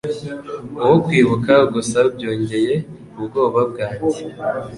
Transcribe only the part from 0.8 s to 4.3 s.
uwo kwibuka gusa byongeye ubwoba bwanjye